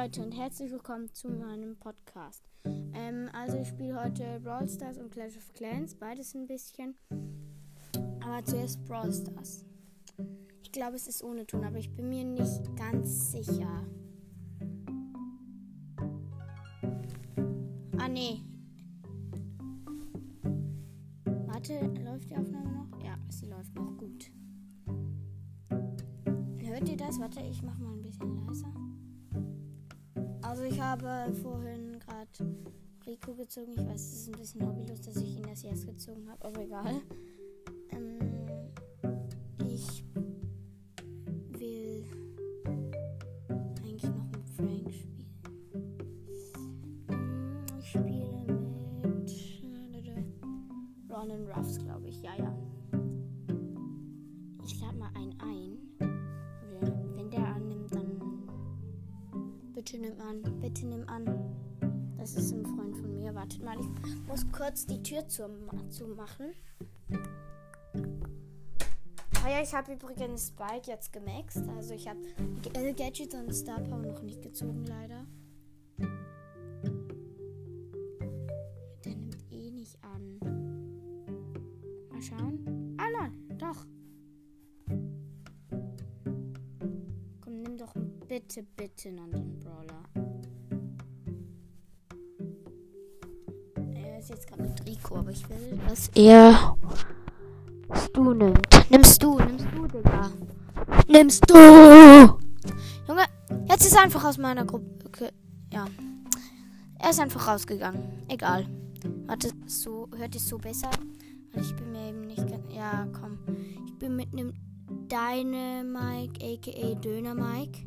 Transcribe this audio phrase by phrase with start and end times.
[0.00, 2.44] Leute und herzlich willkommen zu meinem Podcast.
[2.94, 6.94] Ähm, also ich spiele heute Brawl Stars und Clash of Clans, beides ein bisschen.
[8.20, 9.64] Aber zuerst Brawl Stars.
[10.62, 13.88] Ich glaube, es ist ohne Ton, aber ich bin mir nicht ganz sicher.
[17.98, 18.44] Ah, nee.
[21.24, 23.02] Warte, läuft die Aufnahme noch?
[23.02, 24.30] Ja, sie läuft noch gut.
[26.60, 27.18] Hört ihr das?
[27.18, 28.37] Warte, ich mach mal ein bisschen
[30.78, 32.56] ich habe vorhin gerade
[33.04, 33.72] Rico gezogen.
[33.76, 36.62] Ich weiß, es ist ein bisschen hobbylos, dass ich ihn erst jetzt gezogen habe, aber
[36.62, 37.00] egal.
[61.04, 61.54] An.
[62.16, 63.34] Das ist ein Freund von mir.
[63.34, 65.48] Wartet mal, ich muss kurz die Tür zu,
[65.90, 66.52] zu machen.
[69.44, 71.62] Ah ja, ich habe übrigens Spike jetzt gemaxt.
[71.76, 72.20] Also ich habe
[72.62, 75.24] G- Gadget und Star Power noch nicht gezogen, leider.
[79.04, 80.38] Der nimmt eh nicht an.
[82.10, 82.96] Mal schauen.
[82.98, 83.86] Ah nein, doch.
[87.40, 87.94] Komm, nimm doch
[88.28, 89.97] bitte, bitte einen anderen Brawler.
[94.58, 96.76] Mit Rico, aber ich will, dass er
[97.94, 98.90] Stu nimmt.
[98.90, 100.30] Nimmst du, nimmst du, Digga.
[101.08, 101.54] Nimmst du!
[103.06, 103.24] Junge,
[103.68, 104.86] jetzt ist er einfach aus meiner Gruppe.
[105.06, 105.30] Okay,
[105.72, 105.86] ja.
[106.98, 108.24] Er ist einfach rausgegangen.
[108.28, 108.66] Egal.
[109.26, 110.90] Warte, so, hört es so besser?
[111.54, 112.62] Ich bin mir eben nicht ganz.
[112.74, 113.38] Ja, komm.
[113.86, 114.52] Ich bin mit einem
[115.08, 117.78] Dynamike, aka Döner Mike.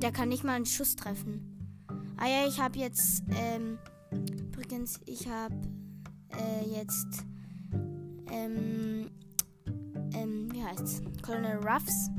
[0.00, 1.86] Der kann nicht mal einen Schuss treffen.
[2.16, 3.78] Ah ja, ich habe jetzt, ähm,
[4.10, 5.54] übrigens, ich habe
[6.30, 7.24] äh, jetzt,
[8.30, 9.10] ähm,
[10.12, 11.02] ähm, wie heißt's?
[11.22, 12.10] Colonel Ruffs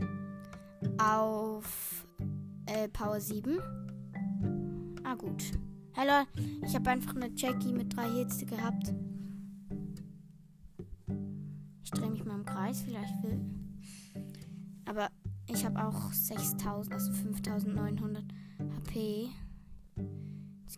[0.97, 2.05] auf
[2.67, 3.59] äh, Power 7.
[5.03, 5.43] Ah, gut.
[5.95, 6.25] Hallo,
[6.65, 8.93] ich habe einfach eine Jackie mit drei Hits gehabt.
[11.83, 13.41] Ich drehe mich mal im Kreis, vielleicht will.
[14.85, 15.09] Aber
[15.47, 18.23] ich habe auch 6000, also 5900
[18.77, 19.29] HP.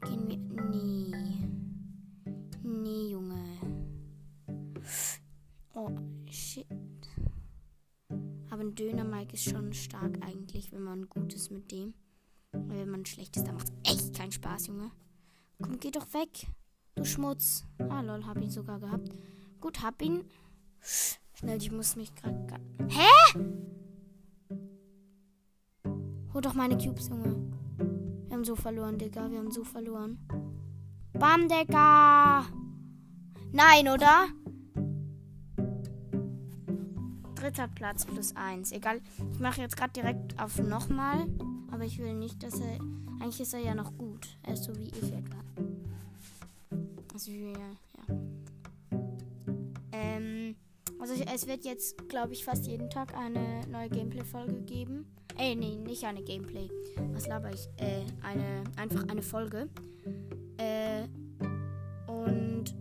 [0.06, 0.38] Gehen wir.
[0.70, 1.14] Nee.
[2.64, 3.40] Nee, Junge.
[5.74, 5.90] Oh,
[6.30, 6.68] shit.
[8.50, 11.94] Aber ein Döner Mike ist schon stark eigentlich, wenn man gut ist mit dem.
[12.52, 14.92] Weil wenn man schlecht ist, dann macht es echt keinen Spaß, Junge.
[15.62, 16.48] Komm, geh doch weg.
[16.96, 17.66] Du Schmutz.
[17.90, 19.10] Ah, lol, hab ihn sogar gehabt.
[19.60, 20.26] Gut, hab ihn.
[21.34, 22.46] Schnell, ich muss mich gerade.
[22.90, 23.40] Hä?
[26.34, 27.53] Hol doch meine Cubes, Junge.
[28.44, 29.32] Haben so verloren, Digga.
[29.32, 30.20] Wir haben so verloren.
[31.14, 32.44] Bam, Digga.
[33.54, 34.28] Nein, oder?
[37.36, 38.74] Dritter Platz plus eins.
[38.74, 39.00] Egal.
[39.32, 41.26] Ich mache jetzt gerade direkt auf nochmal.
[41.72, 42.82] Aber ich will nicht, dass er.
[43.22, 44.38] Eigentlich ist er ja noch gut.
[44.44, 45.43] Er ist so wie ich etwa.
[51.34, 55.06] Es wird jetzt, glaube ich, fast jeden Tag eine neue Gameplay-Folge geben.
[55.38, 56.70] Ey, nee, nicht eine Gameplay.
[57.12, 57.68] Was laber ich?
[57.78, 58.64] Äh, eine.
[58.78, 59.70] Einfach eine Folge.
[60.58, 61.08] Äh.
[62.08, 62.76] Und.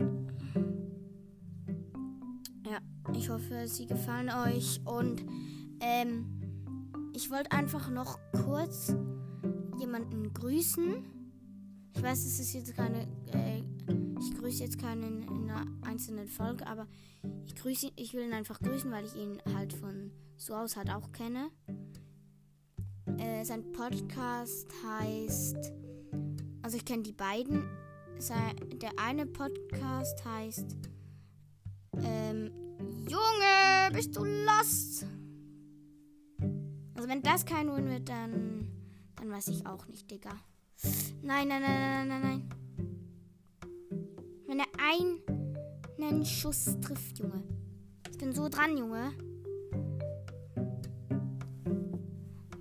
[2.65, 2.79] Ja,
[3.15, 4.81] ich hoffe, sie gefallen euch.
[4.85, 5.23] Und.
[5.79, 6.39] Ähm.
[7.15, 8.95] Ich wollte einfach noch kurz
[9.79, 11.05] jemanden grüßen.
[11.95, 13.03] Ich weiß, es ist jetzt keine.
[13.31, 13.61] Äh,
[14.23, 16.87] ich grüße jetzt keinen in einer einzelnen Folge, aber
[17.45, 20.89] ich grüße ich will ihn einfach grüßen, weil ich ihn halt von so aus halt
[20.89, 21.49] auch kenne.
[23.17, 25.73] Äh, sein Podcast heißt.
[26.61, 27.63] Also ich kenne die beiden.
[28.17, 30.77] Sei, der eine Podcast heißt.
[32.01, 32.51] Ähm,
[33.09, 35.05] Junge, bist du lost?
[36.95, 38.69] Also wenn das kein Win wird, dann,
[39.15, 40.31] dann weiß ich auch nicht, Digga.
[41.21, 42.62] Nein, nein, nein, nein, nein, nein.
[44.53, 47.41] Wenn er einen Schuss trifft, Junge.
[48.11, 49.11] Ich bin so dran, Junge.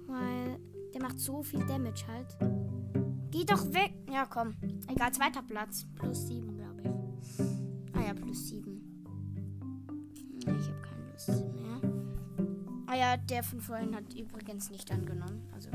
[0.07, 0.59] Weil
[0.95, 2.35] der macht so viel Damage halt.
[3.31, 3.93] Geh doch weg.
[4.11, 4.55] Ja, komm.
[4.89, 5.85] Egal, zweiter Platz.
[5.95, 7.41] Plus sieben, glaube ich.
[7.93, 8.81] Ah ja, plus sieben.
[10.39, 11.79] Ich habe keine Lust mehr.
[12.87, 15.47] Ah ja, der von vorhin hat übrigens nicht angenommen.
[15.53, 15.69] Also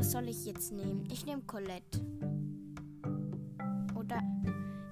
[0.00, 1.06] Brawler soll ich jetzt nehmen?
[1.12, 2.00] Ich nehme Colette.
[3.94, 4.22] Oder.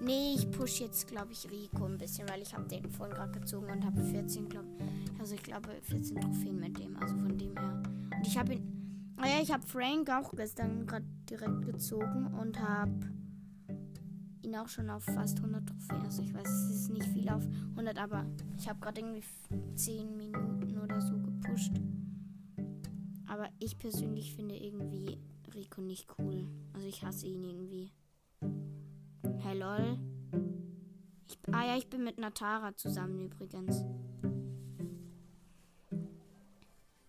[0.00, 3.32] Nee, ich push jetzt, glaube ich, Rico ein bisschen, weil ich habe den vorhin gerade
[3.32, 4.69] gezogen und habe 14, glaube
[5.19, 7.82] Also ich glaube 14 Trophäen mit dem, also von dem her.
[8.16, 9.14] Und ich habe ihn.
[9.16, 12.93] Naja, ich habe Frank auch gestern gerade direkt gezogen und habe
[14.43, 16.02] ihn auch schon auf fast 100 Trophäen.
[16.02, 18.26] Also ich weiß, es ist nicht viel auf 100, aber
[18.58, 19.25] ich habe gerade irgendwie
[19.75, 21.72] 10 Minuten oder so gepusht.
[23.28, 25.19] Aber ich persönlich finde irgendwie
[25.54, 26.46] Rico nicht cool.
[26.72, 27.92] Also ich hasse ihn irgendwie.
[29.40, 29.98] Hey lol.
[31.28, 33.84] Ich, ah ja, ich bin mit Natara zusammen übrigens.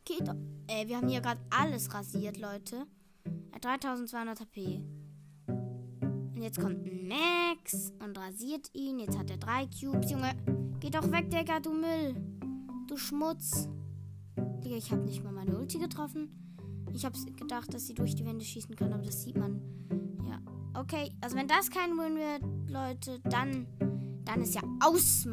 [0.03, 0.35] Geht doch.
[0.67, 2.85] Äh, wir haben hier gerade alles rasiert, Leute.
[3.51, 4.81] Er hat 3200 HP.
[5.47, 8.99] Und jetzt kommt Max und rasiert ihn.
[8.99, 10.11] Jetzt hat er drei Cubes.
[10.11, 10.35] Junge,
[10.79, 12.15] geh doch weg, Digga, du Müll.
[12.87, 13.69] Du Schmutz.
[14.61, 16.29] Digga, ich habe nicht mal meine Ulti getroffen.
[16.93, 19.61] Ich habe gedacht, dass sie durch die Wände schießen kann, aber das sieht man.
[20.27, 20.41] Ja.
[20.79, 23.67] Okay, also wenn das kein Win wird, Leute, dann,
[24.25, 25.27] dann ist ja aus.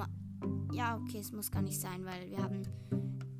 [0.73, 2.63] Ja, okay, es muss gar nicht sein, weil wir haben,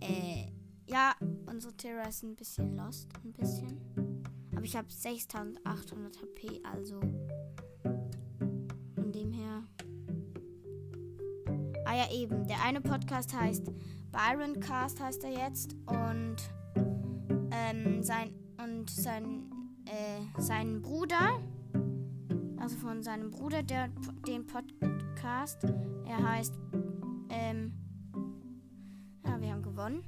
[0.01, 0.51] äh,
[0.87, 1.15] ja,
[1.47, 3.81] unsere Terra ist ein bisschen lost, ein bisschen.
[4.53, 7.01] Aber ich habe 6800 HP, also
[8.95, 9.63] von dem her.
[11.85, 12.47] Ah ja, eben.
[12.49, 13.71] Der eine Podcast heißt
[14.17, 16.37] Byron Cast heißt er jetzt und
[17.51, 19.51] ähm, sein und sein
[19.85, 21.39] äh, sein Bruder,
[22.57, 23.89] also von seinem Bruder, der
[24.27, 25.65] den Podcast,
[26.07, 26.55] er heißt
[27.29, 27.75] ähm,
[29.27, 30.03] ja, wir haben gewonnen.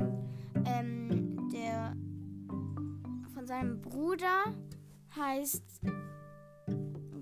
[0.65, 1.95] Ähm, der
[3.35, 4.55] von seinem Bruder
[5.17, 5.83] heißt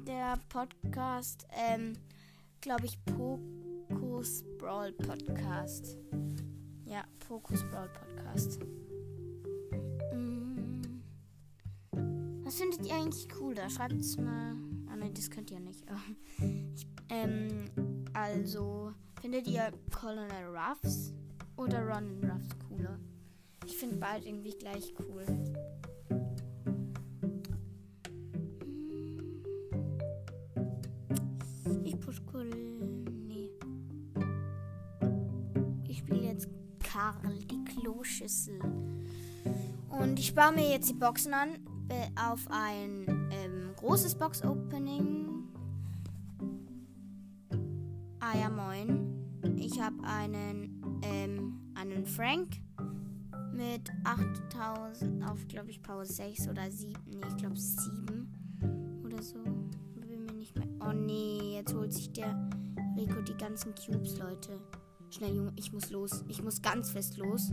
[0.06, 1.94] der Podcast, ähm,
[2.60, 5.98] glaube ich, Pokus Brawl Podcast.
[6.86, 8.60] Ja, Pokus Brawl Podcast.
[10.12, 10.82] Mm.
[12.44, 13.56] Was findet ihr eigentlich cool?
[13.56, 14.54] Da schreibt es mal.
[14.88, 15.84] Ah nein, das könnt ihr nicht.
[16.74, 17.70] Ich, ähm,
[18.12, 21.14] also, findet ihr Colonel Ruffs
[21.56, 22.98] oder Ronin Ruffs cooler?
[23.64, 25.24] Ich finde beide irgendwie gleich cool.
[37.86, 38.58] Kloschüssel.
[39.88, 41.50] Und ich baue mir jetzt die Boxen an
[42.28, 45.28] auf ein ähm, großes Box-Opening.
[48.18, 49.24] Ah ja, moin.
[49.56, 52.56] Ich habe einen, ähm, einen Frank
[53.52, 56.92] mit 8000 auf, glaube ich, Power 6 oder 7.
[57.06, 59.38] Nee, ich glaube 7 oder so.
[59.94, 60.66] Bin mir nicht mehr.
[60.80, 62.50] Oh nee, jetzt holt sich der
[62.96, 64.58] Rico die ganzen Cubes, Leute.
[65.16, 66.24] Schnell, Junge, ich muss los.
[66.28, 67.50] Ich muss ganz fest los.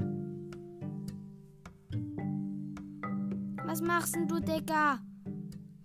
[3.63, 4.99] Was machst denn du, Digga?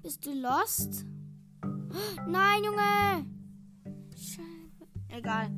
[0.02, 1.06] Bist du lost?
[2.26, 3.26] Nein, Junge!
[4.12, 4.42] Scheiße.
[5.06, 5.52] Egal.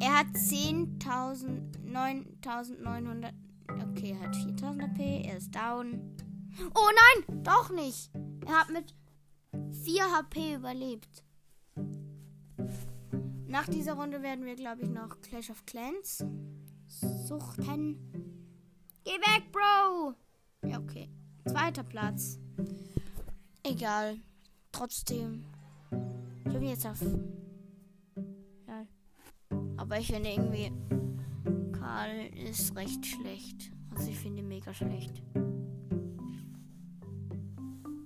[0.00, 3.34] Er hat 10.000, 9.900.
[3.90, 5.26] Okay, er hat 4.000 AP.
[5.26, 6.16] Er ist down.
[6.74, 6.88] Oh
[7.26, 8.10] nein, doch nicht.
[8.46, 8.94] Er hat mit
[9.84, 11.25] 4 HP überlebt.
[13.48, 16.24] Nach dieser Runde werden wir, glaube ich, noch Clash of Clans
[16.88, 17.96] suchten.
[19.04, 20.14] Geh weg, Bro!
[20.68, 21.08] Ja, okay.
[21.46, 22.38] Zweiter Platz.
[23.62, 24.18] Egal.
[24.72, 25.44] Trotzdem.
[26.44, 27.00] Ich bin jetzt auf.
[28.66, 28.86] Ja.
[29.76, 30.72] Aber ich finde irgendwie.
[31.72, 33.70] Karl ist recht schlecht.
[33.94, 35.22] Also ich finde ihn mega schlecht.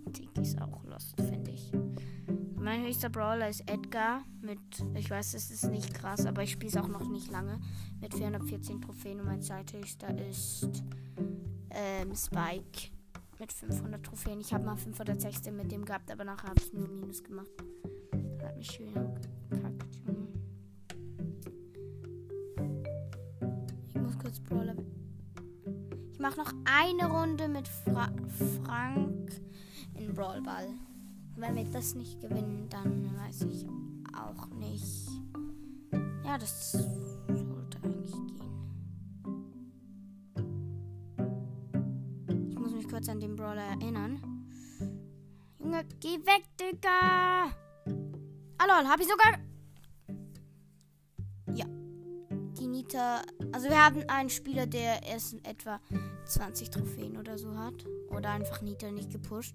[0.08, 1.72] Dick ist auch lost, finde ich.
[2.60, 4.60] Mein höchster Brawler ist Edgar mit,
[4.94, 7.58] ich weiß, es ist nicht krass, aber ich spiele es auch noch nicht lange,
[8.02, 10.68] mit 414 Trophäen und mein zweithöchster ist
[11.70, 12.90] ähm, Spike
[13.38, 14.40] mit 500 Trophäen.
[14.40, 17.50] Ich habe mal 516 mit dem gehabt, aber nachher habe ich nur Minus gemacht.
[18.36, 20.02] Das hat mich schön gekackt.
[23.88, 24.76] Ich muss kurz Brawler.
[26.12, 28.12] Ich mache noch eine Runde mit Fra
[28.62, 29.40] Frank
[29.94, 30.68] in Brawlball.
[31.40, 33.66] Wenn wir das nicht gewinnen, dann weiß ich
[34.14, 35.08] auch nicht.
[36.22, 38.50] Ja, das sollte eigentlich gehen.
[42.90, 44.20] kurz an den Brawler erinnern.
[45.58, 47.50] Junge, geh weg, Digga!
[48.58, 49.38] Ah, lol, hab ich sogar...
[51.54, 51.64] Ja.
[52.58, 53.22] Die Nita...
[53.52, 55.80] Also wir haben einen Spieler, der erst etwa
[56.26, 57.86] 20 Trophäen oder so hat.
[58.10, 59.54] Oder einfach Nita nicht gepusht.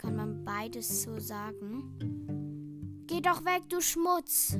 [0.00, 3.04] Kann man beides so sagen.
[3.06, 4.56] Geh doch weg, du Schmutz!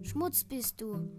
[0.00, 1.10] Schmutz bist du.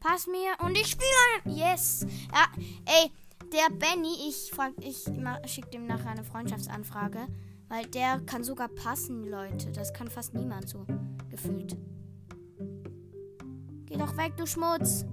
[0.00, 1.54] Pass mir und ich spiele.
[1.54, 2.06] Yes.
[2.32, 2.46] Ja,
[2.86, 3.12] ey,
[3.52, 5.04] der Benny, ich frag, ich
[5.44, 7.26] schicke dem nachher eine Freundschaftsanfrage.
[7.68, 9.70] Weil der kann sogar passen, Leute.
[9.70, 10.86] Das kann fast niemand so
[11.28, 11.76] gefühlt.
[13.84, 15.04] Geh doch weg, du Schmutz.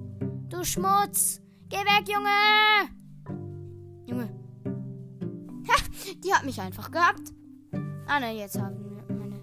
[0.48, 1.42] Du Schmutz.
[1.68, 2.30] Geh weg, Junge.
[4.06, 4.45] Junge.
[6.26, 7.34] Die hat mich einfach gehabt.
[8.08, 9.40] Ah, ne, jetzt haben wir meine.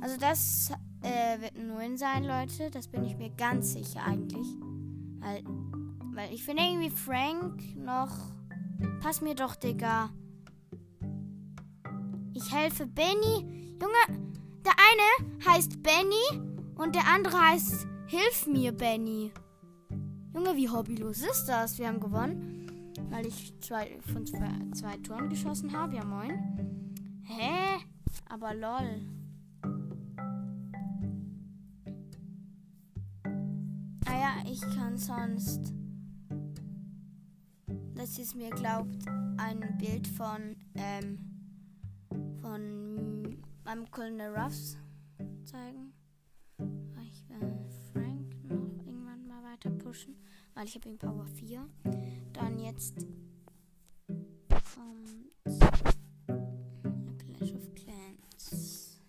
[0.00, 0.70] Also das
[1.02, 2.70] äh, wird ein Win sein, Leute.
[2.70, 4.46] Das bin ich mir ganz sicher eigentlich.
[5.18, 5.42] Weil,
[6.14, 8.16] weil ich finde irgendwie Frank noch.
[9.00, 10.10] Pass mir doch, Digga.
[12.34, 13.76] Ich helfe Benny.
[13.80, 14.20] Junge,
[14.64, 16.40] der eine heißt Benny
[16.76, 19.32] und der andere heißt Hilf mir, Benny.
[20.34, 21.78] Junge, wie hobbylos ist das?
[21.78, 22.61] Wir haben gewonnen,
[23.12, 25.96] weil ich zwei, von zwei, zwei Toren geschossen habe.
[25.96, 26.96] Ja, moin.
[27.24, 27.78] Hä?
[28.28, 29.02] Aber lol.
[34.06, 35.74] Ah ja, ich kann sonst.
[37.94, 39.04] Das ist mir glaubt
[39.36, 41.18] ein Bild von ähm,
[42.40, 44.76] von meinem Colonel Ruffs
[45.44, 45.92] zeigen.
[47.04, 47.58] Ich will
[47.92, 50.16] Frank noch irgendwann mal weiter pushen,
[50.54, 51.68] weil ich habe ihn Power 4.
[52.32, 53.06] Dann jetzt
[56.94, 59.00] kommt Clash of Clans.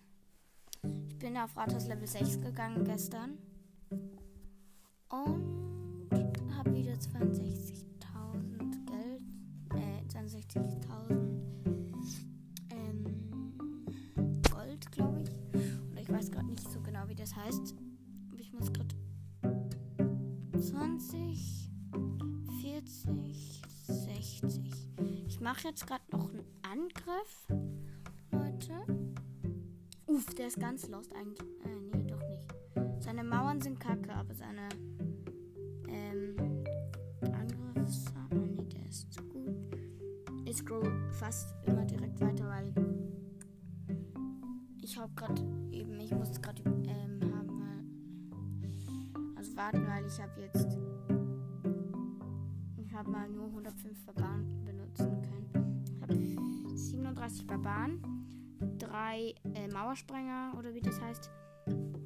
[1.08, 3.38] Ich bin auf Rathaus Level 6 gegangen gestern
[5.10, 6.08] und
[6.56, 9.22] habe wieder 62.000 Geld,
[9.74, 10.84] äh 62.000
[17.24, 17.74] das heißt,
[21.14, 21.70] 20,
[22.60, 24.72] 40, 60.
[25.28, 27.46] Ich mache jetzt gerade noch einen Angriff,
[28.32, 28.72] Leute.
[30.06, 31.48] Uff, der ist ganz lost eigentlich.
[31.64, 33.02] Äh, nee, doch nicht.
[33.02, 34.68] Seine Mauern sind kacke, aber seine
[35.88, 36.36] ähm,
[37.22, 38.06] Angriffs...
[38.16, 39.54] Ah, nee, der ist zu gut.
[40.46, 42.72] Ich scroll fast immer direkt weiter, weil
[44.82, 46.62] ich habe gerade eben, ich muss gerade
[49.56, 50.78] warten, weil ich habe jetzt.
[52.76, 55.82] Ich habe mal nur 105 Barbaren benutzen können.
[55.96, 56.14] Ich habe
[56.76, 58.00] 37 Barbaren,
[58.78, 61.30] 3 äh, Mauersprenger oder wie das heißt,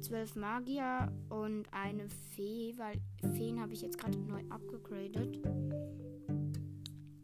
[0.01, 2.99] 12 Magier und eine Fee, weil
[3.35, 5.37] Feen habe ich jetzt gerade neu abgegradet.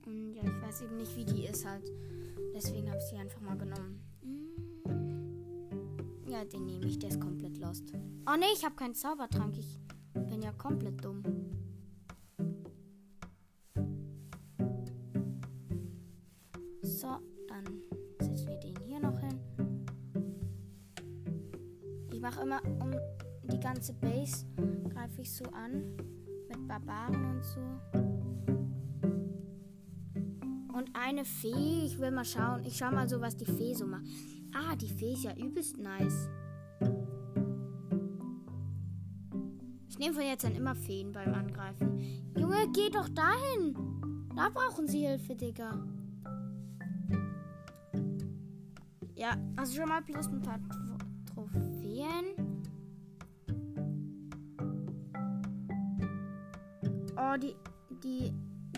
[0.05, 1.89] Und ja, ich weiß eben nicht, wie die ist halt.
[2.53, 4.01] Deswegen habe ich sie einfach mal genommen.
[6.27, 7.93] Ja, den nehme ich, der ist komplett lost.
[8.27, 9.57] Oh ne, ich habe keinen Zaubertrank.
[9.57, 9.79] Ich
[10.45, 11.23] ja komplett dumm.
[16.83, 17.65] So, dann
[18.19, 19.39] setzen wir den hier noch hin.
[22.11, 22.91] Ich mache immer um
[23.51, 24.45] die ganze Base,
[24.89, 25.95] greife ich so an.
[26.47, 27.59] Mit Barbaren und so.
[30.77, 32.63] Und eine Fee, ich will mal schauen.
[32.65, 34.05] Ich schau mal so, was die Fee so macht.
[34.53, 36.29] Ah, die Fee ist ja übelst nice.
[39.95, 42.01] Ich nehme von jetzt an immer Feen beim Angreifen.
[42.37, 43.73] Junge, geh doch dahin.
[44.35, 45.87] Da brauchen sie Hilfe, Digga.
[49.15, 50.59] Ja, also schon mal plus ein paar
[51.33, 52.25] Trophäen.
[57.15, 57.55] Oh, die,
[58.03, 58.33] die,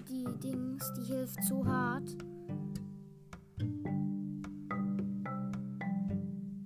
[0.08, 2.16] die Dings, die hilft so hart.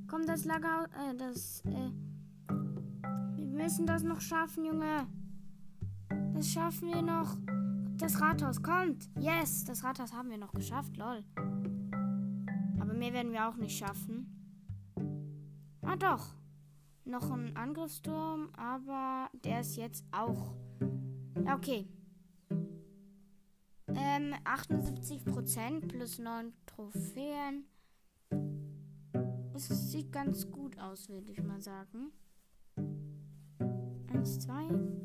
[0.10, 2.01] Komm, das Lager, äh, das, äh,
[3.62, 5.06] müssen das noch schaffen, Junge.
[6.34, 7.38] Das schaffen wir noch.
[7.98, 9.08] Das Rathaus kommt.
[9.20, 11.24] Yes, das Rathaus haben wir noch geschafft, lol.
[12.80, 14.26] Aber mehr werden wir auch nicht schaffen.
[15.84, 16.34] Ah, doch.
[17.06, 20.56] Noch ein Angriffsturm, aber der ist jetzt auch.
[21.54, 21.88] Okay.
[23.90, 27.66] Ähm, 78% plus 9 Trophäen.
[29.54, 32.12] Es sieht ganz gut aus, würde ich mal sagen.
[34.22, 35.01] 1, 2,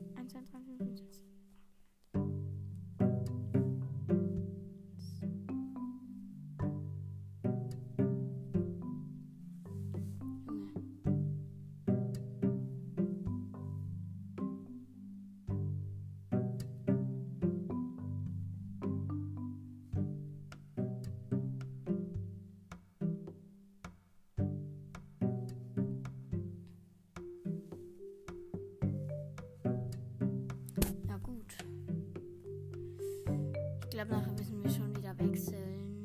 [33.96, 36.04] glaube, nachher müssen wir schon wieder wechseln.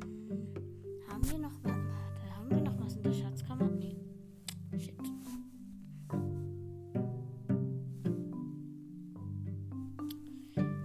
[1.10, 1.74] Haben wir noch was?
[1.74, 3.66] Warte, haben wir noch was in der Schatzkammer?
[3.66, 3.98] Nee.
[4.78, 4.98] Shit.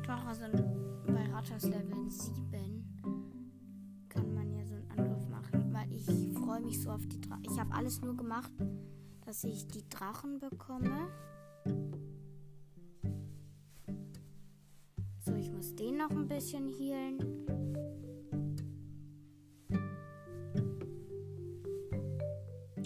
[0.05, 0.43] Doch, also
[1.07, 2.99] bei Rathaus Level 7
[4.09, 6.07] kann man ja so einen Angriff machen, weil ich
[6.45, 7.45] freue mich so auf die Drachen.
[7.45, 8.51] Ich habe alles nur gemacht,
[9.25, 11.07] dass ich die Drachen bekomme.
[15.97, 17.19] Noch ein bisschen healen.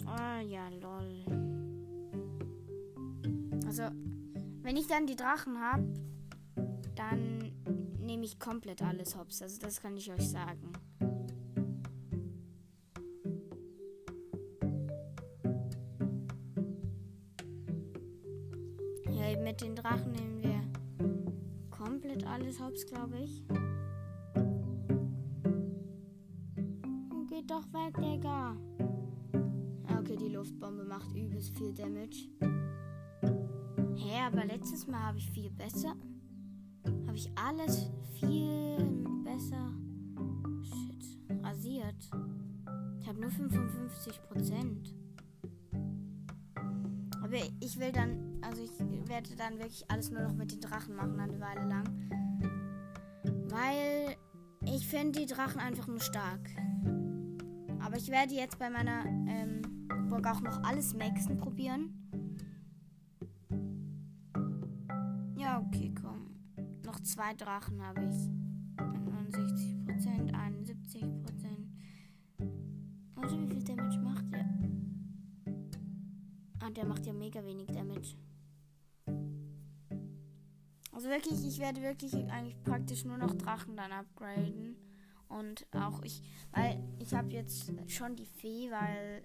[0.07, 1.25] Ah, ja, lol.
[3.67, 3.83] Also,
[4.63, 5.93] wenn ich dann die Drachen habe,
[6.95, 7.53] dann
[7.99, 9.43] nehme ich komplett alles hops.
[9.43, 10.73] Also, das kann ich euch sagen.
[31.71, 32.29] Viel Damage.
[33.97, 35.95] Hä, aber letztes Mal habe ich viel besser.
[37.07, 39.73] Habe ich alles viel besser.
[40.63, 41.43] Shit.
[41.43, 42.11] Rasiert.
[43.01, 44.95] Ich habe nur 55 Prozent.
[47.23, 48.71] Aber ich will dann, also ich
[49.09, 51.85] werde dann wirklich alles nur noch mit den Drachen machen, eine Weile lang.
[53.49, 54.17] Weil
[54.65, 56.49] ich finde die Drachen einfach nur stark.
[57.81, 59.60] Aber ich werde jetzt bei meiner ähm,
[60.11, 61.95] Burg auch noch alles Maxen probieren.
[65.37, 66.35] Ja, okay, komm.
[66.85, 68.17] Noch zwei Drachen habe ich.
[68.77, 71.07] 69%, 71%.
[73.15, 74.49] Warte, wie viel Damage macht der?
[76.59, 78.17] Ah, der macht ja mega wenig Damage.
[80.91, 84.77] Also wirklich, ich werde wirklich eigentlich praktisch nur noch Drachen dann upgraden.
[85.29, 89.23] Und auch ich, weil ich habe jetzt schon die Fee, weil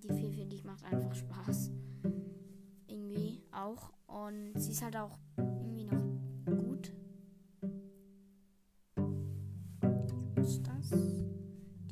[0.00, 1.70] die Fee, finde ich, macht einfach Spaß.
[2.86, 3.92] Irgendwie auch.
[4.06, 6.02] Und sie ist halt auch irgendwie noch
[6.46, 6.92] gut.
[10.06, 10.90] Ich muss das,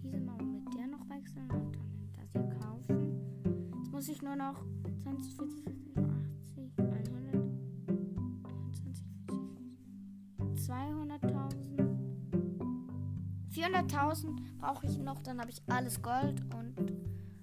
[0.03, 3.73] diese Mauer mit der noch wechseln und dann das hier kaufen.
[3.79, 4.65] Jetzt muss ich nur noch
[5.03, 7.05] 20, 40, 50, 80, 100,
[8.75, 11.71] 20, 40, 200.000.
[13.51, 17.00] 400.000 brauche ich noch, dann habe ich alles Gold und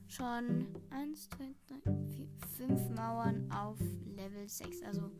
[0.07, 2.27] schon 1, 2, 3, 4,
[2.67, 3.77] 5 Mauern auf
[4.15, 4.81] Level 6.
[4.83, 5.11] Also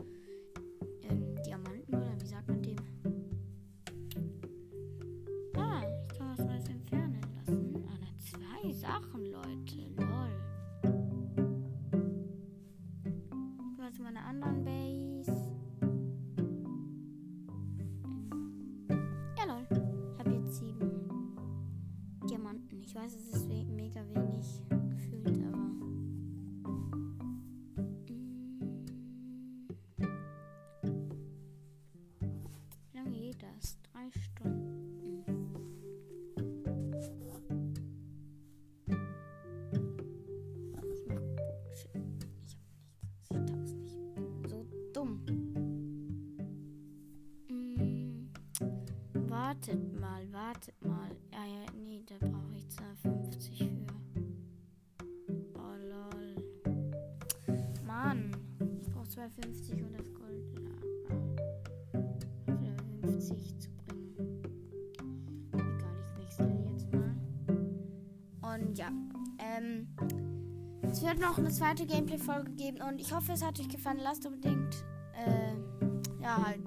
[50.58, 51.12] wartet mal.
[51.32, 53.70] Ja, ja, nee, da brauche ich 250 für.
[55.56, 56.36] Oh lol.
[57.86, 58.32] Mann,
[58.82, 60.08] ich brauche 250 und das
[62.60, 64.41] Level 50 zu bringen.
[65.54, 67.15] Egal, ich wechsle jetzt mal.
[68.56, 68.89] Und ja,
[69.38, 69.88] ähm.
[70.89, 74.00] Es wird noch eine zweite Gameplay-Folge geben und ich hoffe, es hat euch gefallen.
[74.02, 75.54] Lasst unbedingt, äh,
[76.24, 76.62] ja, halt,